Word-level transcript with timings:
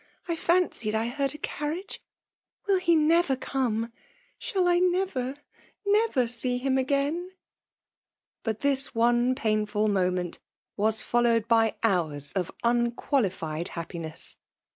—I 0.27 0.35
fancied 0.35 0.95
I 0.95 1.09
heard 1.09 1.35
a 1.35 1.37
carriage!— 1.37 2.01
Will 2.67 2.79
he 2.79 2.95
never 2.95 3.35
come?— 3.35 3.93
Shall 4.39 4.67
I 4.67 4.79
never— 4.79 5.37
never 5.85 6.27
see 6.27 6.57
him 6.57 6.79
again 6.79 7.27
V 7.29 7.35
But 8.41 8.59
this 8.61 8.95
one 8.95 9.35
painful 9.35 9.89
moment 9.89 10.39
was 10.75 11.03
followed 11.03 11.47
by 11.47 11.75
hours, 11.83 12.33
of 12.33 12.51
unqualified 12.63 13.67
liappiness. 13.67 14.37